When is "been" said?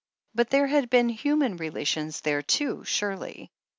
0.89-1.15